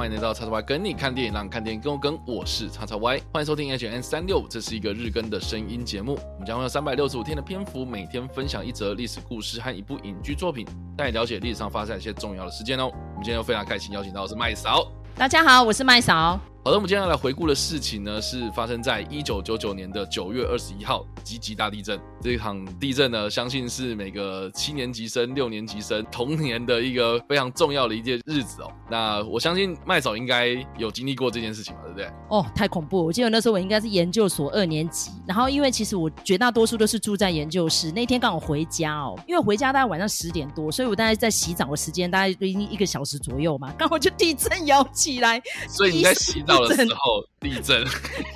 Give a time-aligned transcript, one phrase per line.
[0.00, 2.18] 欢迎来到叉叉 Y 跟你看电影，让看电影更跟。
[2.26, 6.14] 我是叉叉 Y，欢迎收听 H N 三六，这是一个日更的声音节目。
[6.14, 12.86] 我们将会有三百六十五天的篇幅，每天分享一则历史故事和一部影剧作品，带你了解历史上发生一些重要的事件哦。
[12.86, 14.90] 我们今天又非常开心，邀请到的是麦嫂。
[15.16, 16.40] 大家好，我是麦嫂。
[16.62, 21.98] 好的，我们接下来回顾的事情呢，是发生在一九九九年的九月二十一号，吉吉大地震。
[22.20, 28.70] 这场地震呢，相信是每个七年级生、六年级生童年的一个非常重要的一件日子哦。
[28.90, 32.10] 那我相信麦嫂应该有经历过这件事情吧，对？
[32.28, 33.04] 哦，太恐怖！
[33.04, 37.90] 我记得那时候我应该是研究所二年级，然后因为其实我绝大多数都是住在研究室。
[37.92, 45.40] 那天刚好回家哦，因为回家大概晚上十点多，所以我大概在洗澡的时间大概已经一个小时左右嘛，刚好就地震摇起来。
[45.68, 47.29] 所以你在洗澡的时候。
[47.40, 47.82] 地震，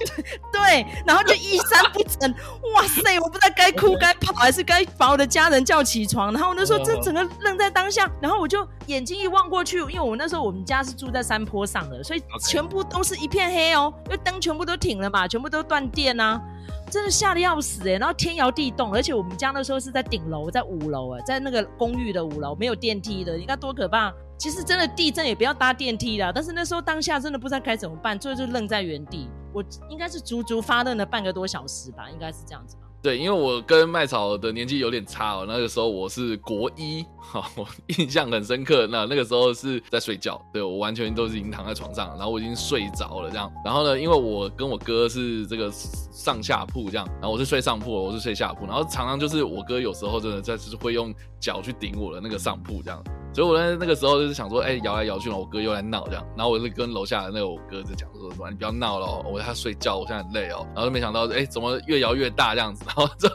[0.51, 2.35] 对，然后就衣衫不整，
[2.75, 6.33] 哇塞，我不知道该哭该跑还是该把我的家人叫起床。
[6.33, 16.41] 然后那时候这整个愣在当下，然后我就眼睛一望过去，因为我那时候我们家是住在山坡上的，所以全部都是一片黑哦，因为灯全部都停了嘛，全部都断电啊，
[16.91, 17.93] 真的吓得要死哎。
[17.99, 24.13] 然后天摇地动，而且我们家那时候是在顶楼，在五楼哎，在那个公寓的五楼，没有电梯的，你看多可怕。
[24.37, 29.29] 其实真的地震也不要搭电梯啦，但是那时候当下真的不知道该怎么办，最后就愣在原地。
[29.53, 32.77] 我应该是足足发愣了半个多小时吧，应该是这样子。
[33.05, 38.87] 对，因为我跟麦草的年纪有点差哦，那个时候我是国一，哈，我 印象很深刻。
[38.87, 43.53] 那那个时候是在睡觉，对我完全都是已经躺在床上，然后我已经睡着了这样。
[43.63, 53.05] 然后呢，因为我跟我哥是这个上下铺这样，然后我是睡上铺，我是睡下铺，然后常常就是我哥有时候真的在是会用脚去顶我的那个上铺这样。
[53.35, 63.29] 所以我在那个时候就是想说，哎，摇来摇去了，我哥又来闹这样，然后我就跟楼下的那个我哥就讲说，说你不要闹了，我在睡觉，我现在很累哦，然后就没想到，哎，怎么越摇越大这样子，然后就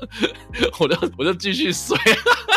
[0.79, 1.97] 我就我就继续睡，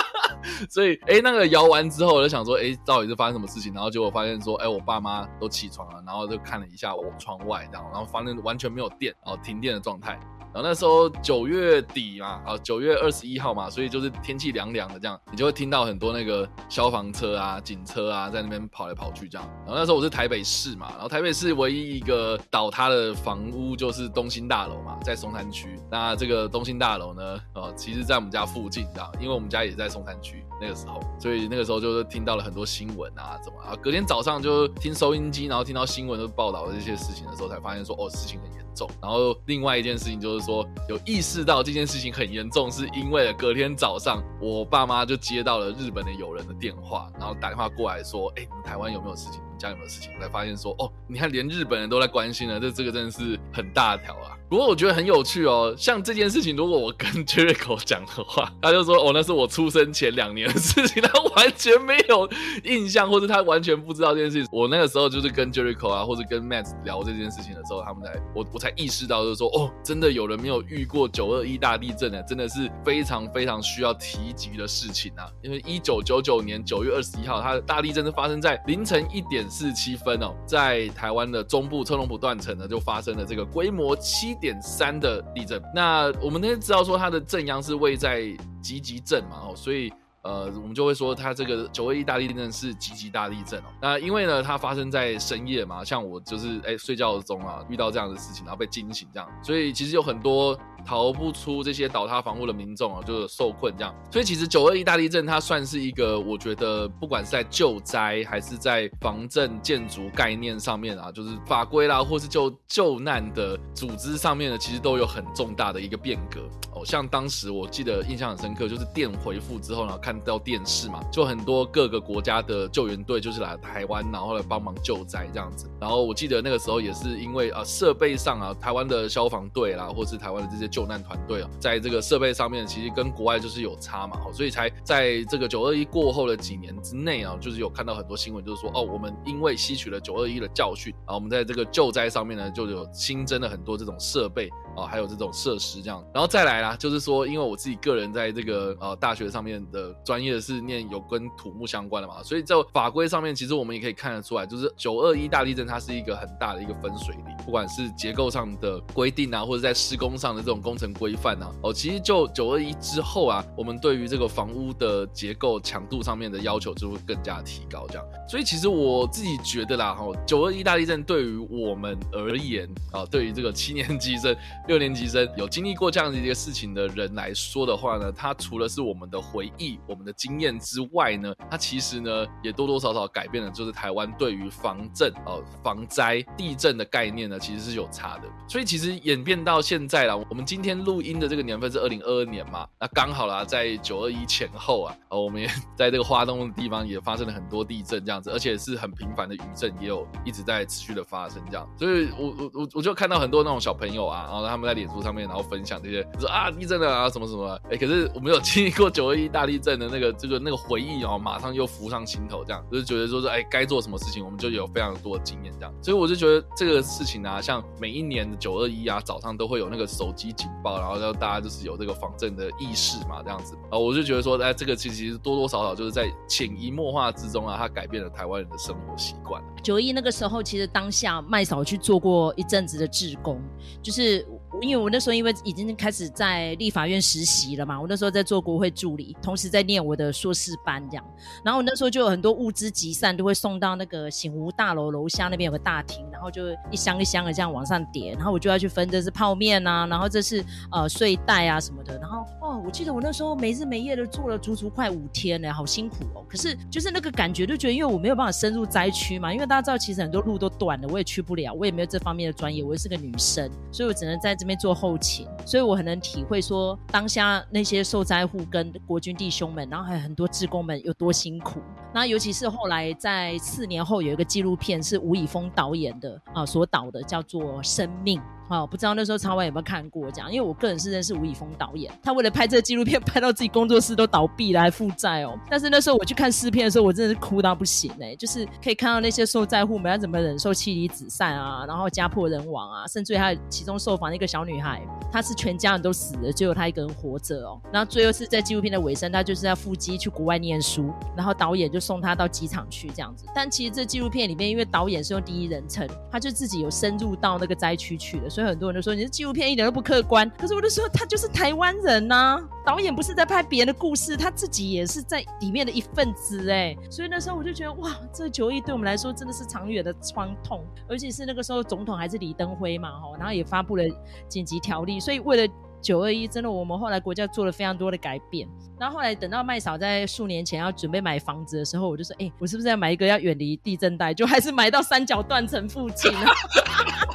[0.71, 3.75] 所以哎，那个摇完之后，我就想说，哎，到底是发生什么事情？
[3.75, 10.19] 然后结果发现说，哎，我爸妈都起床了，然后就看了一下我窗外这样，然后发现完全没有电，哦停电的状态。
[10.55, 19.49] 然后那时候九月底嘛，啊九月二十一号嘛，所以就是天气凉凉的这样，你就会听到很多那个消防车啊、警车啊在那边跑来跑去这样。
[19.65, 25.79] 然后那时候我是台北市嘛，然后台北市唯一一个倒塌的房屋就是东兴大楼嘛，在松山区。
[25.91, 33.75] 那这个东兴大楼呢，呃，其实在我们家附近，这样，因为我们家也在松山区那个时候，所以那个时候就是听到了很多新闻啊，怎么啊？
[33.83, 38.63] 隔天早上就听收音机，然后听到新闻都报道这些事情的时候，才发现说，哦，事情很严。
[38.75, 49.43] 重，然后另外一件事情就是说，有意识到这件事情很严重，是因为隔天早上我爸妈就接到了日本的友人的电话，然后打电话过来说，哎，你们台湾有没有事情？
[49.63, 50.11] 家有没有事情？
[50.17, 54.37] 我才发现说，哦，你看连日本人都在关心了，这这个真的是很大条啊。
[54.51, 62.29] 不过我觉得很有趣哦，像这件事情，如果我跟 Jericho 讲的话，他就说哦，那是我出生前两年的事情，他完全没有
[62.65, 64.47] 印象，或者他完全不知道这件事情。
[64.53, 75.31] 我那个时候就是跟 Jericho 啊，或者跟 Matt 聊这件事情的时候，他们才我我才意识到，就是说哦，真的有人没有遇过九二一大地震呢，真的是非常非常需要提及的事情啊。
[75.43, 84.35] 因为一九九九年九月二十一号，它的大地震是发生在凌晨一点四七分哦，在台湾的中部车龙埔断层呢，就发生了这个规模七。
[84.43, 88.23] 点三的地震，那我们那天知道说它的震央是位在
[88.61, 89.93] 吉吉镇嘛，哦，所以
[90.23, 93.65] 呃，我们就会说它这个九二一大地震是吉吉大地震哦。
[93.81, 100.59] 那因为呢，它发生在深夜嘛，像我就是哎睡觉中啊遇到这样的事情，然后被惊醒这样，所以其实有很多。
[100.85, 103.95] 逃不出这些倒塌房屋的民众啊，就是受困这样。
[104.11, 116.41] 所以其实九二一大地震它算是一个，我觉得不管是在救灾还是在防震建筑概念上面啊，就是法规啦，或是就救难的组织上面呢，其实都有很重大的一个变革。
[116.75, 125.71] 哦，像当时我记得印象很深刻，就是电回复之后呢，看到电视嘛，就很多各个国家的救援队就是来台湾，然后来帮忙救灾这样子。
[125.79, 130.72] 然后我记得那个时候也是因为啊设备上啊，台湾的消防队啦，或是台湾的这些。
[130.73, 146.03] 救难团队啊，在这个设备上面，其实跟国外就是有差嘛，所以才在这个九二一过后的几年之内啊，就是有看到很多新闻，就是说哦，我们因为吸取了九二一的教训啊，我们在这个救灾上面呢，就有新增了很多这种设备啊，还有这种设施这样。
[146.15, 160.63] 然后再来啦，就是说，因为我自己个人在这个呃大学上面的专业是念有跟土木相关的嘛，所以在法规上面，其实我们也可以看得出来，就是九二一大地震它是一个很大的一个分水岭，不管是结构上的规定啊，或者在施工上的这种。
[160.63, 168.05] 工程规范啊，哦，其实就九二一之后啊，我们对于这个房屋的结构强度上面的要求就会更加提高，这样。
[168.29, 174.33] 所以其实我自己觉得啦，哈，九二一大地震对于我们而言啊，对于这个七年级生
[174.69, 188.25] 六年级生有经历过这样的一个事情的人来说的话呢，它除了是我们的回忆、我们的经验之外呢，它其实呢也多多少少改变了，就是台湾对于防震、哦防灾、地震的概念呢，其实是有差的。
[188.49, 201.69] 所以其实演变到现在了，我们今天录音的这个年份是二零二二年嘛，那刚好啦，在九二一前后啊，呃，我们也 在这个花东的地方也发生了很多地震，这样子，而且是很频繁的余震，也有一直在持续的发生这样。
[201.77, 215.75] 所以我我我我就看到很多那种小朋友啊，然后他们在脸书上面，然后分享这些，说啊地震了啊什么什么，哎，可是我们有经历过九二一大地震的那个这个那个回忆哦，马上又浮上心头，这样就是觉得说是哎该做什么事情，我们就有非常多的经验这样。
[215.83, 229.43] 所以我就觉得这个事情啊，像每一年的九二一啊，早上都会有那个手机警报，然后让大家就是有这个防震的意识嘛，这样子啊，我就觉得说哎，这个其实多多少少就是在潜移默化之中啊，它改变了台湾人的生活习惯。
[229.63, 233.41] 九一那个时候，其实当下麦嫂去做过一阵子的志工，
[233.81, 234.27] 就是
[234.61, 241.05] 因为我那时候因为已经开始在立法院实习了嘛，我那时候在做国会助理，同时在念我的硕士班这样。
[241.45, 251.99] 然后我那时候就有很多物资集散，都会送到那个醒湖大楼楼下那边有个大厅，然后就一箱一箱的这样往上叠，然后我就要去分，这是泡面啊，然后这是呃睡袋啊什么的。
[251.99, 256.25] 然后哦，我记得我那时候没日没夜的做了足足快五天呢，好辛苦哦。
[256.29, 271.61] 可是就是那个感觉，就觉得因为我没有办法深入灾区嘛，因为大家知道其实很多路都断了，我也去不了，我也没有这方面的专业，我也是个女生，所以我只能在这边做后勤，所以我很能体会说当下那些受灾户跟国军弟兄们，然后还有很多职工们有多辛苦。
[271.95, 278.19] 那尤其是后来在四年后有一个纪录片是吴以峰导演的啊所导的，叫做《生命》。
[278.53, 280.33] 哦，不知道那时候超外有没有看过这样？
[280.33, 285.39] 因为我个人是认识吴以峰导演，他为了拍这个纪录片，拍到自己工作室都倒闭了，还负债哦。
[285.51, 297.61] 但是那时候我去看试片的时候，我真的是哭到不行哎，就是可以看到那些受灾户们要怎么忍受妻离子散啊，然后家破人亡啊，甚至还有其中受访的一个小女孩，她是全家人都死了，只有她一个人活着哦。
[297.73, 303.25] 然后最后是在纪录片的尾声，她就是要赴机去国外念书，然后导演就送她到机场去这样子。
[303.35, 310.31] 但其实这纪录片里面，因为导演是用第一人称，他就自己有深入到那个灾区去的，所以很多人都说你的纪录片一点都不客观。
[310.39, 316.77] 可是我就说他就是台湾人呐，导演不是在拍别人的故事，他自己也是在里面的一份子哎。
[316.91, 323.85] 所以那时候我就觉得哇，这九亿对我们来说真的是长远的创痛，而且是那个时候总统还是李登辉嘛吼，然后也发布了
[324.29, 328.49] 紧急条例，所以为了九二一，真的我们后来国家做了非常多的改变。
[328.79, 336.31] 然后后来等到麦嫂在数年前要准备买房子的时候，我就说，哎，我是不是要买一个要远离地震带，就还是买到三角断层附近啊？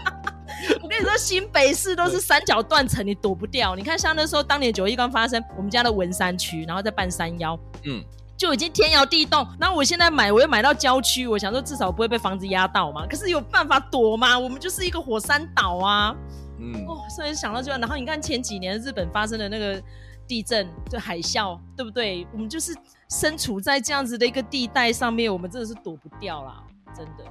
[0.97, 3.75] 我跟你说，新北市都是三角断层，你躲不掉。
[3.75, 8.03] 你看，像那时候当年九一刚发生，我们家的文山区，然后在半山腰，嗯，
[8.35, 9.47] 就已经天摇地动。
[9.59, 13.05] 然后我现在买，我又买到郊区，我想说至少不会被房子压到嘛。
[13.05, 14.37] 可是有办法躲吗？
[14.37, 16.15] 我们就是一个火山岛啊，
[16.59, 19.79] 嗯，哦，所以想到就，然后你看前几年日本发生的那个
[20.27, 22.25] 地震，就海啸，对不对？
[22.33, 22.75] 我们就是
[23.11, 26.63] 身处在这样子的一个地带上面，我们真的是躲不掉啦，
[26.95, 27.23] 真的。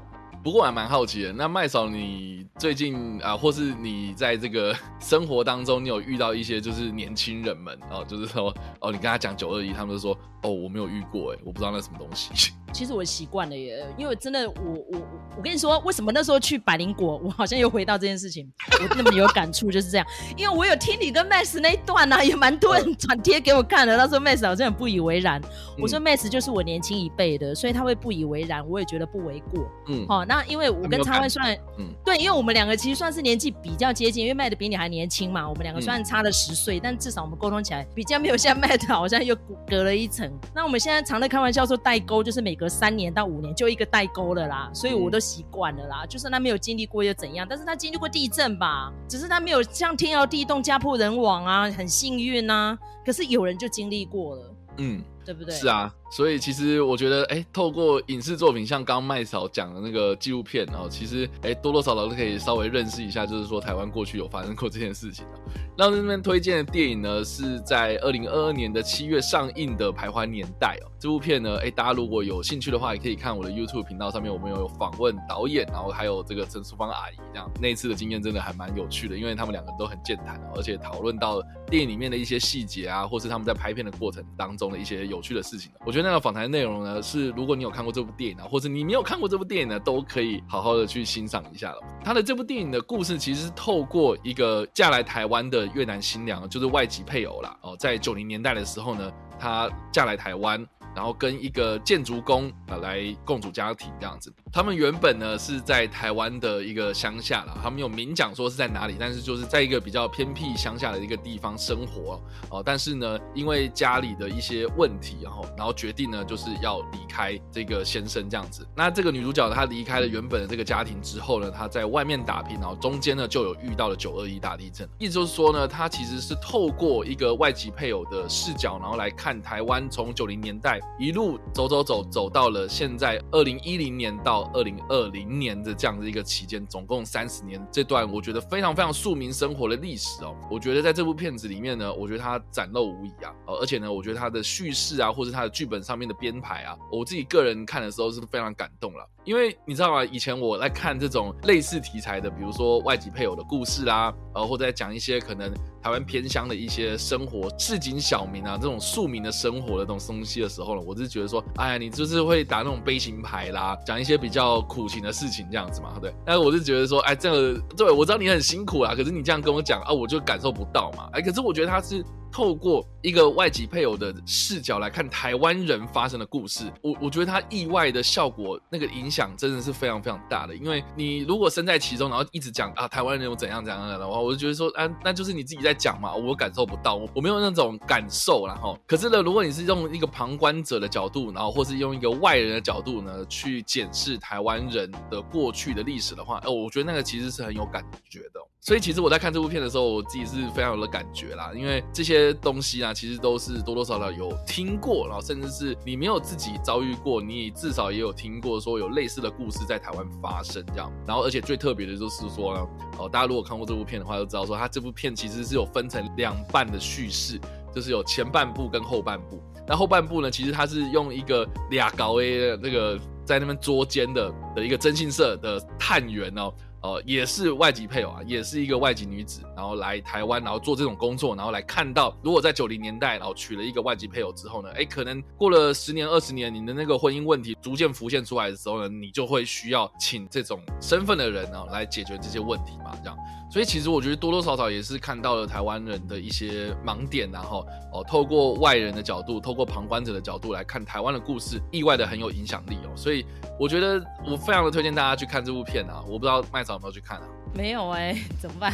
[0.46, 4.72] 不过我还蛮好奇的，那麦嫂，你最近啊，或是你在这个
[5.02, 12.30] 生活当中，你有遇到一些就是年轻人们哦，就是说哦，你跟他讲九二一，他们就说哦，我没有遇过，哎，我不知道那什么东西。
[12.72, 14.54] 其实我习惯了耶，因为真的，我
[14.92, 14.98] 我
[15.38, 18.46] 我跟你说，为什么那时候去百灵果，我好像又回到这件事情，
[18.78, 20.06] 我那么有感触，就是这样，
[20.36, 23.96] 因为我有听你跟 Max 那一段呢，也蛮多人转贴给我看的。
[23.96, 25.40] 他说 Max 好像很不以为然，
[25.80, 29.66] 我说 Max 就是我年轻一辈的，所以他会不以为然，我也觉得不为过。
[29.88, 40.30] 嗯，好，那因为我跟他会算，嗯，对，因为我们两个其实算是年纪比较接近，因为 Max 比你还年轻嘛，我们两个虽然差了十岁，但至少我们沟通起来比较没有像 麦的好像又隔了一层。
[40.54, 46.06] 那我们现在常在开玩笑说代沟，就是每隔三年到五年就一个代沟了啦，所以我都习惯了啦。
[46.06, 47.46] 就算他没有经历过又怎样？
[47.48, 52.78] 但是他经历过地震吧，只是他没有像天摇地动、家破人亡啊，很幸运啊。
[53.04, 55.52] 可是有人就经历过了，嗯，对不对？
[55.54, 55.92] 是啊。
[56.08, 65.40] 所以其实我觉得，哎，透过影视作品，像刚麦嫂讲的那个纪录片，然后其实，哎，多多少少都可以稍微认识一下，就是说台湾过去有发生过这件事情的。
[65.76, 70.90] 那这边推荐的电影呢，是在二零二二年的七月上映的《徘徊年代》哦。
[70.98, 85.72] 这部片呢，哎，大家如果有兴趣的话，也可以看我的 YouTube 频道上面，我们有访问导演，然后还有这个陈淑芳阿姨，这样那一次的经验真的还蛮有趣的，因为他们两个都很健谈，而且讨论到电影里面的一些细节啊，或是他们在拍片的过程当中的一些有有趣的事情。
[85.84, 91.80] 我觉得那个访谈内容呢，是如果你有看过这部电影啊，或者你没有看过这部电影呢，都可以好好的去欣赏一下了。
[92.04, 97.56] 他的这部电影的故事其实是透过一个嫁来台湾的越南新娘，就是外籍配偶啦。
[97.62, 100.64] 哦，在九零年代的时候呢，她嫁来台湾。
[100.94, 112.62] 然后跟一个建筑工啊来共组家庭这样子，他们原本呢是在台湾的一个乡下了，他们有明讲说是在哪里，但是就是在一个比较偏僻乡下的一个地方生活哦。
[112.64, 118.66] 但是呢，因为家里的一些问题，然后然后决定呢就是要离开这个先生这样子。
[118.74, 124.88] 那这个女主角她离开了原本的这个家庭之后呢，她在外面打拼，然后中间呢就有遇到了九二一大地震。
[124.98, 140.36] 意思就是说呢，她其实是透过一个外籍配偶的视角，然后来看台湾从九零年代一路走走走走到了现在二零一零年到二零二零年的这样的一个期间，总共三十年这段我觉得非常非常庶民生活的历史哦。
[140.50, 149.08] 我觉得在这部片子里面呢，我觉得它展露无遗啊，而且呢，我觉得它的叙事啊，或者它的剧本上面的编排啊，我自己个人看的时候是非常感动了。
[149.26, 150.04] 因为你知道吗？
[150.04, 155.52] 以前我在看这种类似题材的，比如说外籍配偶的故事啦，呃，或者在讲一些可能
[155.82, 166.14] 台湾偏乡的一些生活、市井小民啊这种庶民的生活的这种东西的时候呢，我是觉得说，哎呀，你就是会打那种悲情牌啦，讲一些比较苦情的事情这样子嘛，对。
[166.24, 171.08] 但是我是觉得说，哎，这个对我知道你很辛苦啊，可是你这样跟我讲啊，我就感受不到嘛。
[171.12, 172.04] 哎，可是我觉得他是。
[172.36, 180.54] 透过一个外籍配偶的视角来看台湾人发生的故事，我我觉得他意外的效果，那个影响真的是非常非常大的。
[180.54, 198.40] 因为你如果身在其中，然后一直讲啊台湾人有怎样怎样的话，我就觉得说啊，那就是你自己在讲嘛，我感受不到，我没有那种感受然后，可是呢，如果你是用一个旁观者的角度，然后或是用一个外人的角度呢，去检视台湾人的过去的历史的话，哦，我觉得那个其实是很有感觉的。
[198.60, 210.92] 所以其实我在看这部片的时候，我自己是非常有的感觉啦，因为这些东西啊，其实都是多多少少有听过，然后甚至是你没有自己遭遇过，你至少也有听过说有类似的故事在台湾发生这样。
[211.06, 212.66] 然后而且最特别的就是说呢，
[212.98, 217.40] 哦，大家如果看过这部片的话，就知道说它这部片其实是有分成两半的叙事，
[217.74, 219.42] 就是有前半部跟后半部。
[219.68, 226.54] 那后半部呢，其实它是用一个俩高 A 的那个在那边捉奸的的一个征信社的探员哦。
[226.86, 243.18] 呃，也是外籍配偶啊，也是一个外籍女子，然后来台湾，然后做这种工作，然后来看到，如果在九零年代，然后娶了一个外籍配偶之后呢，哎，可能过了十年、二十年，你的那个婚姻问题逐渐浮现出来的时候呢，你就会需要请这种身份的人啊来解决这些问题嘛，这样。
[243.48, 252.90] 所以其实我觉得多多少少也是看到了台湾人的一些盲点，然后哦，透过外人的角度，透过旁观者的角度来看台湾的故事，意外的很有影响力哦。
[252.96, 253.24] 所以
[253.58, 256.02] 我觉得我非常的推荐大家去看这部片啊！
[256.06, 257.26] 我不知道麦草有没有去看啊？
[257.54, 258.72] 没有哎，怎么办？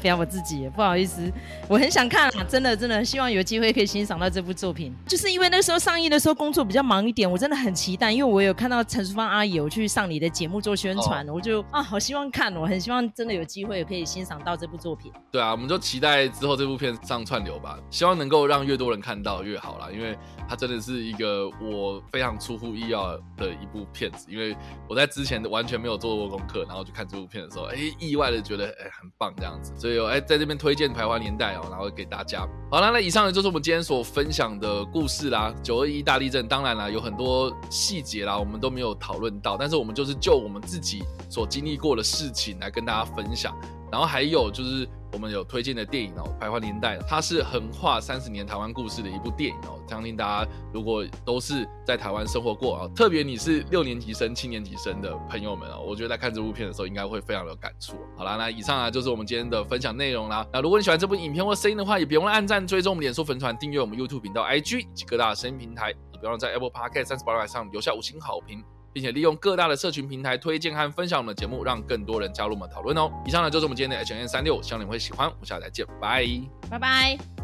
[0.00, 1.32] 不要我自己，不好意思，
[1.68, 4.92] 我很想看啊，真的真的，希望有机会可以欣赏到这部作品。
[5.06, 15.12] 就是因为那时候上映的时候工作比较忙一点，我真的很期待，因为我有看到陈淑芳阿姨有去上你的节目做宣传，我就啊，好希望看，我很希望真的有机会可以欣赏到这部作品。
[15.30, 20.16] 对啊，我们就期待之后这部片上串流吧，希望能够让越多人看到越好啦，因为
[20.48, 24.56] 它真的是一个我非常出乎意料的一部片子，因为
[24.88, 27.76] 我在之前完全没有做过功课，然后去看这部片的时候，哎，
[28.06, 28.16] 意。
[28.16, 32.48] 外的觉得哎很棒这样子，所以哎在这边推荐《徘徊年代》哦，然后给大家。
[32.70, 35.54] 好了，那以上呢就是我们今天所分享的故事啦。
[35.62, 43.54] 九二一大地震，当然啦有很多细节啦，我们都没有讨论到，但是我们就是就我们自己所经历过的事情来跟大家分享。
[43.92, 49.80] 然后还有就是我们有推荐的电影哦，《徘徊年代》，它是横跨三十年台湾故事的一部电影哦。
[49.88, 57.96] 相信大家如果都是在台湾生活过啊，特别你是六年级生、七年级生的朋友们哦，我觉得在看这部片的时候应该会非常有感触。
[58.14, 60.46] 好啦，那以上啊就是我们今天的分享内容啦。
[60.52, 68.62] 那如果你喜欢这部影片或声音的话，也别忘了按赞、追踪我们脸书粉团、订阅我们 YouTube 频道、IG 以及各大声音平台，也别忘了在 Apple Podcast 三十八上留下五星好评。
[68.96, 73.12] 并且利用各大的社群平台推荐和分享我们的节目，让更多人加入我们讨论哦。
[73.26, 75.28] 以上呢就是我们今天的 H N 三六，希望你会喜欢。
[75.28, 76.26] 我们下次再见，拜
[76.70, 77.35] 拜拜。